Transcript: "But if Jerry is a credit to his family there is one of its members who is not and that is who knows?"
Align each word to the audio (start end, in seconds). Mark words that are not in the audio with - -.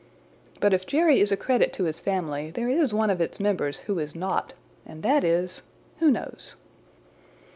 "But 0.59 0.73
if 0.73 0.87
Jerry 0.87 1.21
is 1.21 1.31
a 1.31 1.37
credit 1.37 1.71
to 1.73 1.83
his 1.83 1.99
family 2.01 2.49
there 2.49 2.67
is 2.67 2.91
one 2.91 3.11
of 3.11 3.21
its 3.21 3.39
members 3.39 3.81
who 3.81 3.99
is 3.99 4.15
not 4.15 4.55
and 4.83 5.03
that 5.03 5.23
is 5.23 5.61
who 5.99 6.09
knows?" 6.09 6.55